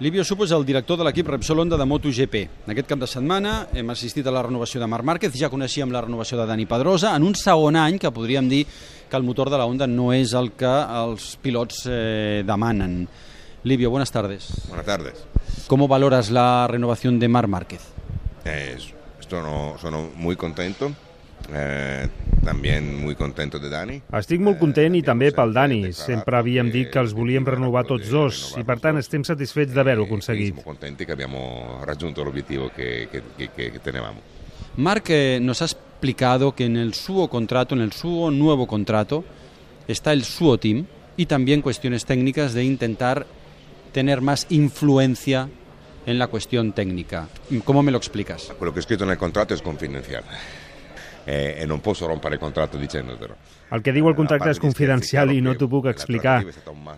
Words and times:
Livio 0.00 0.24
Supo 0.26 0.42
és 0.42 0.50
el 0.50 0.64
director 0.66 0.98
de 0.98 1.04
l'equip 1.06 1.28
Repsol 1.30 1.60
Honda 1.62 1.76
de 1.78 1.84
MotoGP. 1.86 2.40
Aquest 2.72 2.88
cap 2.90 2.98
de 2.98 3.06
setmana 3.06 3.68
hem 3.78 3.92
assistit 3.94 4.26
a 4.26 4.32
la 4.34 4.40
renovació 4.42 4.80
de 4.82 4.88
Marc 4.90 5.06
Márquez, 5.06 5.36
ja 5.38 5.46
coneixíem 5.52 5.92
la 5.94 6.00
renovació 6.02 6.40
de 6.40 6.48
Dani 6.50 6.66
Pedrosa, 6.66 7.12
en 7.14 7.22
un 7.22 7.36
segon 7.38 7.78
any 7.78 8.00
que 8.02 8.10
podríem 8.10 8.48
dir 8.50 8.64
que 8.66 9.16
el 9.16 9.22
motor 9.22 9.52
de 9.54 9.60
la 9.60 9.68
Honda 9.70 9.86
no 9.86 10.08
és 10.10 10.34
el 10.34 10.50
que 10.58 10.72
els 10.98 11.36
pilots 11.38 11.84
eh, 11.86 12.42
demanen. 12.42 13.04
Livio, 13.62 13.92
buenas 13.94 14.10
tardes. 14.10 14.50
Buenas 14.66 14.84
tardes. 14.84 15.22
¿Cómo 15.68 15.86
valoras 15.86 16.32
la 16.32 16.66
renovación 16.66 17.20
de 17.20 17.28
Marc 17.28 17.48
Márquez? 17.48 17.86
Eh, 18.44 18.76
sono, 19.20 19.76
sono 19.80 20.10
muy 20.16 20.34
contento. 20.34 20.90
Eh, 21.52 22.08
també 22.44 22.80
muy 22.80 23.14
contento 23.14 23.58
de 23.58 23.68
Dani. 23.72 23.98
Estic 24.16 24.40
molt 24.44 24.58
content 24.60 24.94
i 24.96 25.02
també 25.04 25.30
pel 25.34 25.52
Dani. 25.56 25.80
Sempre 25.96 26.38
havíem 26.38 26.70
dit 26.72 26.90
que 26.92 27.00
els 27.00 27.14
volíem 27.16 27.44
renovar 27.46 27.84
tots 27.88 28.10
dos 28.12 28.42
i 28.60 28.64
per 28.64 28.78
tant 28.84 29.00
estem 29.00 29.24
satisfets 29.24 29.74
d'haver-ho 29.74 30.06
aconseguit. 30.08 30.54
Siamo 30.54 30.66
contenti 30.66 31.04
che 31.04 31.12
abbiamo 31.12 31.80
raggiunto 31.84 32.24
l'obiettivo 32.24 32.70
che, 32.74 33.08
che, 33.10 33.50
che 33.54 33.80
tenevamo. 33.82 34.20
Marc 34.76 35.10
eh, 35.10 35.38
nos 35.40 35.62
ha 35.62 35.66
explicado 35.66 36.52
que 36.52 36.64
en 36.64 36.76
el 36.76 36.94
suo 36.94 37.28
contrato, 37.28 37.74
en 37.74 37.80
el 37.80 37.92
suo 37.92 38.30
nuevo 38.30 38.66
contrato, 38.66 39.24
está 39.86 40.12
el 40.12 40.24
suo 40.24 40.58
team 40.58 40.86
y 41.16 41.26
también 41.26 41.62
cuestiones 41.62 42.04
técnicas 42.04 42.54
de 42.54 42.64
intentar 42.64 43.26
tener 43.92 44.20
más 44.20 44.46
influencia 44.48 45.48
en 46.06 46.18
la 46.18 46.26
cuestión 46.26 46.72
técnica. 46.72 47.28
¿Cómo 47.64 47.82
me 47.82 47.92
lo 47.92 47.98
explicas? 47.98 48.52
Quello 48.58 48.72
che 48.72 48.80
è 48.80 48.82
scritto 48.82 49.04
nel 49.04 49.16
contratto 49.16 49.54
è 49.54 49.62
confidenziale 49.62 50.63
eh, 51.24 51.56
e 51.60 51.66
non 51.66 51.80
posso 51.80 52.06
rompere 52.06 52.34
il 52.34 52.40
contratto 52.40 52.76
dicendotelo. 52.76 53.36
El 53.74 53.82
que 53.82 53.90
diu 53.96 54.06
el 54.06 54.14
contracte 54.14 54.52
és 54.52 54.60
confidencial 54.62 55.32
i 55.34 55.40
no 55.42 55.54
t'ho 55.58 55.66
puc 55.72 55.88
explicar, 55.90 56.44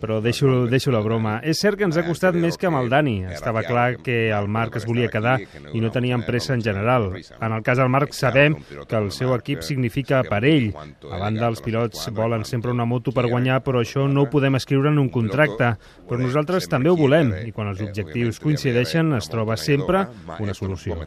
però 0.03 0.19
deixo, 0.21 0.67
deixo 0.69 0.93
la 0.93 1.01
broma. 1.01 1.39
És 1.47 1.63
cert 1.63 1.79
que 1.79 1.87
ens 1.87 1.97
ha 1.97 2.05
costat 2.05 2.37
més 2.37 2.59
que 2.61 2.69
amb 2.69 2.81
el 2.83 2.91
Dani. 2.93 3.15
Estava 3.33 3.63
clar 3.65 3.87
que 4.05 4.17
el 4.35 4.49
Marc 4.53 4.77
es 4.81 4.85
volia 4.89 5.09
quedar 5.13 5.39
i 5.73 5.81
no 5.81 5.93
teníem 5.95 6.27
pressa 6.27 6.53
en 6.53 6.65
general. 6.67 7.09
En 7.17 7.55
el 7.55 7.65
cas 7.65 7.81
del 7.81 7.89
Marc 7.93 8.13
sabem 8.19 8.59
que 8.59 8.99
el 8.99 9.09
seu 9.15 9.33
equip 9.39 9.65
significa 9.65 10.21
per 10.27 10.43
ell. 10.45 10.69
A 10.77 11.23
banda, 11.23 11.49
els 11.49 11.65
pilots 11.65 12.11
volen 12.13 12.45
sempre 12.45 12.75
una 12.75 12.85
moto 12.85 13.15
per 13.15 13.29
guanyar, 13.31 13.63
però 13.65 13.81
això 13.81 14.05
no 14.11 14.27
ho 14.27 14.31
podem 14.33 14.59
escriure 14.61 14.93
en 14.93 15.01
un 15.01 15.09
contracte. 15.09 15.77
Però 16.11 16.21
nosaltres 16.21 16.69
també 16.69 16.93
ho 16.93 16.99
volem 16.99 17.33
i 17.47 17.55
quan 17.57 17.73
els 17.73 17.81
objectius 17.87 18.43
coincideixen 18.43 19.15
es 19.17 19.31
troba 19.33 19.57
sempre 19.57 20.05
una 20.43 20.53
solució. 20.55 20.99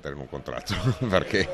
Perquè 1.13 1.45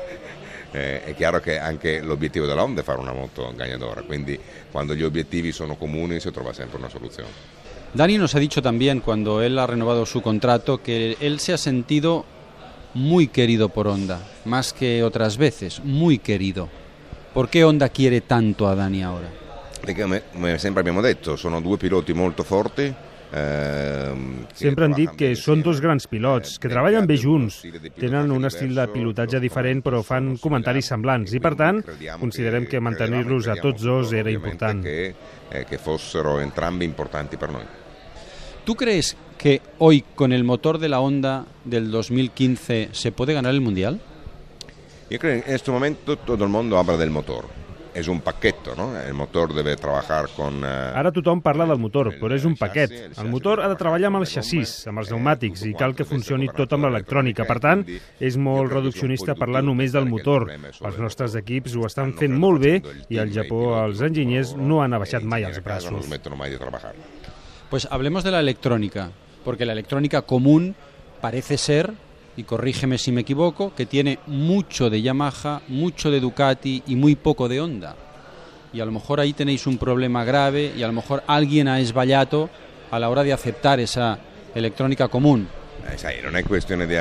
eh, 0.72 1.04
è 1.04 1.14
chiaro 1.14 1.40
che 1.40 1.58
anche 1.58 2.00
l'obiettivo 2.00 2.46
della 2.46 2.62
Honda 2.62 2.80
è 2.80 2.84
fare 2.84 2.98
una 2.98 3.12
moto 3.12 3.52
ganadora, 3.54 4.02
quindi 4.02 4.38
quando 4.70 4.94
gli 4.94 5.02
obiettivi 5.02 5.52
sono 5.52 5.76
comuni 5.76 6.20
si 6.20 6.30
trova 6.30 6.52
sempre 6.52 6.78
una 6.78 6.88
soluzione. 6.88 7.54
Dani 7.92 8.16
nos 8.16 8.34
ha 8.34 8.38
dicho 8.38 8.60
también 8.60 9.00
cuando 9.00 9.40
él 9.40 9.58
ha 9.58 9.66
renovado 9.66 10.04
su 10.04 10.20
contrato 10.20 10.82
que 10.82 11.16
él 11.20 11.38
se 11.40 11.52
ha 11.52 11.58
sentido 11.58 12.24
muy 12.94 13.28
querido 13.28 13.68
por 13.68 13.86
Honda, 13.86 14.20
más 14.44 14.72
que 14.72 15.02
otras 15.02 15.36
veces, 15.36 15.80
muy 15.84 16.18
querido. 16.18 16.68
¿Por 17.32 17.48
qué 17.48 17.64
Honda 17.64 17.88
quiere 17.88 18.20
tanto 18.20 18.68
a 18.68 18.74
Dani 18.74 19.02
ahora? 19.02 19.45
Perché 19.86 20.02
come 20.02 20.58
sempre 20.58 20.80
abbiamo 20.80 21.00
detto, 21.00 21.36
sono 21.36 21.60
due 21.60 21.76
piloti 21.76 22.12
molto 22.12 22.42
forti, 22.42 22.94
Eh, 23.32 24.14
Sempre 24.54 24.86
han 24.86 24.94
dit 24.94 25.10
que 25.18 25.32
són 25.36 25.60
dos 25.66 25.80
grans 25.82 26.06
pilots, 26.06 26.60
que 26.62 26.70
treballen 26.70 27.08
bé 27.10 27.16
junts, 27.18 27.58
tenen 27.98 28.30
un 28.32 28.46
estil 28.46 28.74
de 28.76 28.86
pilotatge 28.92 29.40
diferent 29.42 29.82
però 29.84 30.02
fan 30.06 30.36
comentaris 30.38 30.92
semblants 30.92 31.34
i 31.34 31.40
per 31.42 31.56
tant 31.58 31.82
considerem 32.20 32.68
que 32.70 32.80
mantenir-los 32.80 33.50
a 33.50 33.58
tots 33.58 33.82
dos 33.82 34.14
era 34.14 34.30
important. 34.30 34.84
Que, 34.86 35.14
eh, 35.50 35.64
que 35.66 35.78
fossero 35.82 36.38
entrambi 36.40 36.86
importanti 36.86 37.36
per 37.36 37.50
noi. 37.50 37.66
¿Tú 38.64 38.74
crees 38.74 39.16
que 39.36 39.60
hoy 39.78 40.04
con 40.14 40.32
el 40.32 40.44
motor 40.44 40.78
de 40.78 40.88
la 40.88 41.00
Honda 41.00 41.44
del 41.64 41.90
2015 41.90 42.90
se 42.92 43.12
puede 43.12 43.34
ganar 43.34 43.52
el 43.52 43.60
Mundial? 43.60 44.00
Yo 45.10 45.18
creo 45.18 45.42
que 45.42 45.50
en 45.50 45.54
este 45.54 45.70
momento 45.70 46.16
todo 46.16 46.44
el 46.44 46.50
mundo 46.50 46.78
habla 46.78 46.96
del 46.96 47.10
motor 47.10 47.65
és 47.96 48.08
un 48.12 48.20
paquet, 48.20 48.68
no? 48.76 48.90
El 49.00 49.14
motor 49.16 49.54
debe 49.56 49.74
trabajar 49.80 50.28
con... 50.36 50.60
Uh, 50.60 50.92
Ara 51.00 51.12
tothom 51.14 51.40
parla 51.44 51.64
del 51.70 51.80
motor, 51.80 52.10
però 52.20 52.36
és 52.36 52.44
un 52.48 52.56
paquet. 52.58 52.92
El 53.16 53.30
motor 53.32 53.62
ha 53.64 53.70
de 53.72 53.78
treballar 53.80 54.10
amb 54.10 54.20
el 54.20 54.28
xassís, 54.28 54.74
amb 54.90 55.00
els 55.00 55.10
pneumàtics, 55.12 55.64
i 55.70 55.72
cal 55.78 55.96
que 55.96 56.04
funcioni 56.08 56.50
tot 56.56 56.76
amb 56.76 56.88
l'electrònica. 56.88 57.46
Per 57.48 57.58
tant, 57.64 57.86
és 58.20 58.36
molt 58.36 58.72
reduccionista 58.74 59.36
parlar 59.38 59.64
només 59.64 59.96
del 59.96 60.08
motor. 60.10 60.48
Els 60.52 61.00
nostres 61.00 61.36
equips 61.40 61.76
ho 61.76 61.86
estan 61.88 62.12
fent 62.20 62.36
molt 62.36 62.62
bé 62.62 62.74
i 63.08 63.20
al 63.22 63.32
Japó 63.32 63.62
els 63.80 64.02
enginyers 64.04 64.54
no 64.60 64.82
han 64.84 64.96
abaixat 64.96 65.24
mai 65.24 65.48
els 65.48 65.62
braços. 65.64 66.10
Pues 67.70 67.88
hablemos 67.90 68.24
de 68.24 68.30
la 68.30 68.40
electrónica, 68.40 69.10
porque 69.44 69.66
la 69.66 69.72
electrónica 69.72 70.22
común 70.22 70.74
parece 71.20 71.56
ser 71.56 71.94
y 72.36 72.44
corrígeme 72.44 72.98
si 72.98 73.12
me 73.12 73.22
equivoco, 73.22 73.74
que 73.74 73.86
tiene 73.86 74.18
mucho 74.26 74.90
de 74.90 75.02
Yamaha, 75.02 75.62
mucho 75.68 76.10
de 76.10 76.20
Ducati 76.20 76.82
y 76.86 76.96
muy 76.96 77.16
poco 77.16 77.48
de 77.48 77.60
Honda. 77.60 77.96
Y 78.72 78.80
a 78.80 78.84
lo 78.84 78.92
mejor 78.92 79.20
ahí 79.20 79.32
tenéis 79.32 79.66
un 79.66 79.78
problema 79.78 80.24
grave 80.24 80.72
y 80.76 80.82
a 80.82 80.86
lo 80.86 80.92
mejor 80.92 81.22
alguien 81.26 81.68
ha 81.68 81.80
esballato 81.80 82.50
a 82.90 82.98
la 82.98 83.08
hora 83.08 83.22
de 83.22 83.32
aceptar 83.32 83.80
esa 83.80 84.18
electrónica 84.54 85.08
común. 85.08 85.48
Eh, 85.84 85.96
sai, 85.98 86.20
non 86.20 86.36
è 86.36 86.42
questione 86.42 86.86
di, 86.86 86.96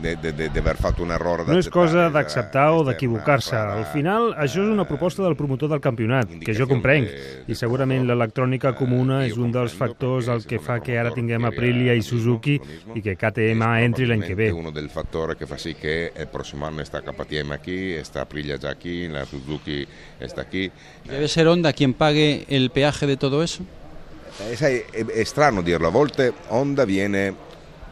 di, 0.00 0.16
di, 0.20 0.50
di 0.50 0.58
aver 0.58 0.76
fatto 0.76 1.02
un 1.02 1.10
errore 1.10 1.44
No 1.48 1.56
és 1.58 1.68
cosa 1.72 2.08
d'acceptar 2.12 2.68
o 2.76 2.84
d'equivocar-se. 2.86 3.56
Al 3.56 3.86
final, 3.90 4.30
això 4.38 4.62
és 4.62 4.70
una 4.70 4.84
proposta 4.86 5.24
del 5.24 5.34
promotor 5.38 5.72
del 5.72 5.80
campionat, 5.82 6.30
que 6.44 6.54
jo 6.54 6.68
comprenc, 6.70 7.10
i 7.50 7.56
segurament 7.58 8.06
l'electrònica 8.06 8.74
comuna 8.78 9.24
és 9.26 9.34
un 9.40 9.50
dels 9.54 9.74
factors 9.74 10.28
el 10.30 10.44
que 10.46 10.60
fa 10.62 10.78
que 10.84 10.98
ara 11.00 11.10
tinguem 11.14 11.48
Aprilia 11.48 11.96
i 11.98 12.04
Suzuki 12.04 12.58
i 12.94 13.02
que 13.02 13.16
KTM 13.18 13.72
entri 13.88 14.06
l'any 14.06 14.22
que 14.26 14.38
ve. 14.38 14.50
Uno 14.54 14.70
del 14.70 14.90
fattore 14.92 15.34
che 15.36 15.46
fa 15.46 15.58
sì 15.58 15.74
che 15.74 16.12
il 16.14 16.28
prossimo 16.28 16.66
anno 16.66 16.84
sta 16.84 17.02
KTM 17.02 17.56
aquí, 17.58 17.98
sta 18.04 18.22
Aprilia 18.22 18.56
già 18.56 18.70
aquí, 18.70 19.08
la 19.08 19.24
Suzuki 19.24 19.86
está 20.18 20.42
aquí. 20.42 20.70
¿Debe 21.04 21.28
ser 21.28 21.48
Honda 21.48 21.72
quien 21.72 21.94
pague 21.94 22.44
el 22.48 22.70
peaje 22.70 23.06
de 23.06 23.16
todo 23.16 23.42
eso? 23.42 23.64
Eh, 24.40 24.84
è 24.86 25.24
strano 25.24 25.62
dirlo, 25.62 25.88
a 25.88 25.90
volte 25.90 26.32
Honda 26.48 26.84
viene 26.84 27.34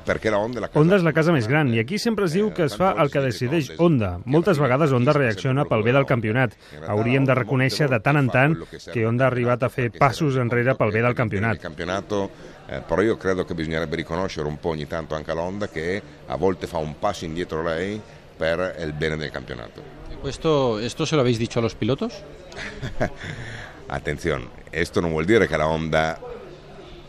perquè 0.06 0.31
la 0.33 0.39
Honda, 0.39 0.62
la 0.62 0.69
casa... 0.71 0.81
Honda 0.81 0.97
és 1.00 1.05
la 1.06 1.12
casa 1.17 1.34
més 1.34 1.49
gran 1.50 1.72
i 1.75 1.81
aquí 1.83 1.99
sempre 1.99 2.28
es 2.28 2.34
diu 2.37 2.53
que 2.55 2.67
es 2.69 2.77
fa 2.78 2.93
el 3.03 3.11
que 3.12 3.22
decideix 3.25 3.72
Honda. 3.77 4.17
Moltes 4.25 4.61
vegades 4.62 4.94
Honda 4.97 5.15
reacciona 5.17 5.67
pel 5.69 5.84
bé 5.87 5.94
del 5.97 6.06
campionat. 6.09 6.56
Hauríem 6.87 7.27
de 7.28 7.37
reconèixer 7.37 7.91
de 7.93 8.00
tant 8.05 8.21
en 8.22 8.31
tant 8.33 8.56
que 8.93 9.06
Honda 9.06 9.27
ha 9.27 9.33
arribat 9.33 9.67
a 9.67 9.72
fer 9.72 9.91
passos 9.99 10.39
enrere 10.41 10.77
pel 10.78 10.94
bé 10.94 11.03
del 11.05 11.19
campionat. 11.19 11.61
eh, 12.69 12.81
però 12.87 13.03
io 13.03 13.17
credo 13.17 13.44
che 13.44 13.55
bisognerebbe 13.55 13.97
riconoscere 13.97 14.49
un 14.49 14.59
po' 14.59 14.71
ogni 14.71 14.87
tanto 14.87 15.15
anche 15.15 15.33
la 15.34 15.43
Honda 15.43 15.69
che 15.69 16.03
a 16.27 16.37
volte 16.37 16.67
fa 16.67 16.78
un 16.78 16.99
passo 16.99 17.25
indietro 17.25 17.62
lei 17.62 18.00
per 18.37 18.77
il 18.81 18.93
bene 18.93 19.17
del 19.17 19.31
campionato. 19.31 19.83
Questo, 20.21 20.78
esto 20.78 21.05
se 21.05 21.15
lo 21.15 21.21
habéis 21.21 21.38
dicho 21.38 21.59
a 21.59 21.62
los 21.62 21.75
pilotos? 21.75 22.23
Attenzione, 23.87 24.49
esto 24.71 25.00
non 25.00 25.11
vuol 25.11 25.25
dire 25.25 25.47
che 25.47 25.56
la 25.56 25.69
Honda 25.69 26.19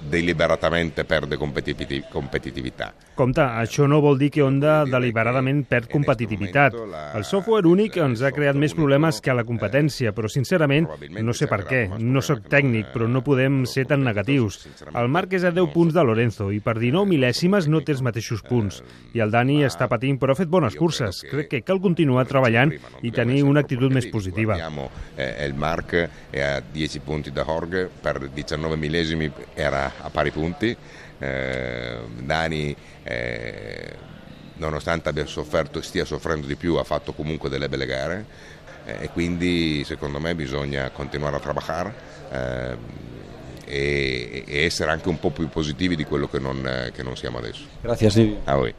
deliberatamente 0.02 1.04
perde 1.06 1.38
competitivitat. 1.38 3.08
Compte, 3.18 3.42
això 3.42 3.88
no 3.90 3.98
vol 4.04 4.20
dir 4.20 4.30
que 4.30 4.44
Honda 4.46 4.84
deliberadament 4.86 5.64
perd 5.66 5.90
competitivitat. 5.90 6.76
El 7.18 7.26
software 7.26 7.66
únic 7.68 7.98
ens 8.02 8.22
ha 8.22 8.32
creat 8.32 8.56
més 8.60 8.76
problemes 8.78 9.22
que 9.22 9.32
a 9.34 9.38
la 9.38 9.46
competència, 9.48 10.14
però 10.14 10.30
sincerament 10.30 10.88
no 11.18 11.34
sé 11.34 11.50
per 11.50 11.64
què. 11.66 11.82
No 11.98 12.22
sóc 12.22 12.46
tècnic, 12.52 12.92
però 12.94 13.08
no 13.10 13.24
podem 13.26 13.64
ser 13.66 13.88
tan 13.90 14.06
negatius. 14.06 14.60
El 14.94 15.10
Marc 15.10 15.34
és 15.34 15.48
a 15.48 15.52
10 15.56 15.74
punts 15.74 15.96
de 15.96 16.06
Lorenzo 16.06 16.52
i 16.54 16.62
per 16.62 16.78
19 16.78 17.10
mil·lèsimes 17.10 17.68
no 17.72 17.82
té 17.82 17.96
els 17.98 18.06
mateixos 18.06 18.44
punts. 18.46 18.84
I 19.18 19.24
el 19.26 19.34
Dani 19.34 19.64
està 19.66 19.90
patint 19.90 20.20
però 20.22 20.36
ha 20.36 20.40
fet 20.40 20.52
bones 20.52 20.78
curses. 20.78 21.24
Crec 21.26 21.50
que 21.56 21.64
cal 21.66 21.82
continuar 21.82 22.28
treballant 22.30 22.76
i 23.02 23.12
tenir 23.12 23.42
una 23.48 23.66
actitud 23.66 23.94
més 23.94 24.06
positiva. 24.14 24.60
El 25.18 25.58
Marc 25.58 25.94
è 25.98 26.42
a 26.46 26.62
10 26.62 27.02
punti 27.02 27.32
da 27.34 27.44
Jorge, 27.48 27.88
per 27.90 28.30
19 28.30 28.78
millesimi 28.78 29.32
era 29.56 29.87
a 30.02 30.10
pari 30.10 30.32
punti. 30.32 30.76
Eh, 31.20 31.98
Dani, 32.22 32.76
eh, 33.04 33.94
nonostante 34.56 35.10
abbia 35.10 35.26
sofferto, 35.26 35.82
stia 35.82 36.06
soffrendo 36.06 36.48
di 36.48 36.56
più, 36.56 36.76
ha 36.76 36.84
fatto 36.84 37.14
comunque 37.14 37.50
delle 37.50 37.70
belle 37.70 37.86
gare 37.86 38.26
eh, 38.86 38.98
e 39.02 39.10
quindi 39.10 39.84
secondo 39.84 40.20
me 40.20 40.36
bisogna 40.36 40.90
continuare 40.90 41.36
a 41.36 41.42
lavorare 41.44 41.94
eh, 42.32 42.78
e, 43.66 44.44
e, 44.48 44.64
essere 44.64 44.92
anche 44.92 45.10
un 45.10 45.20
po' 45.20 45.32
più 45.32 45.50
positivi 45.50 45.96
di 45.96 46.06
quello 46.06 46.28
che 46.28 46.40
non, 46.40 46.90
che 46.94 47.04
non 47.04 47.16
siamo 47.18 47.38
adesso. 47.38 47.64
Grazie 47.82 48.10
Silvio. 48.10 48.42
A 48.46 48.56
voi. 48.56 48.74